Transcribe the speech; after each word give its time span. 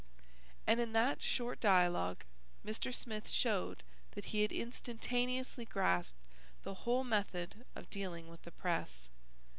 And 0.65 0.79
in 0.79 0.93
that 0.93 1.21
short 1.21 1.59
dialogue 1.59 2.23
Mr. 2.65 2.91
Smith 2.91 3.29
showed 3.29 3.83
that 4.15 4.25
he 4.33 4.41
had 4.41 4.51
instantaneously 4.51 5.63
grasped 5.65 6.15
the 6.63 6.73
whole 6.73 7.03
method 7.03 7.65
of 7.75 7.87
dealing 7.91 8.27
with 8.27 8.41
the 8.41 8.49
press. 8.51 9.09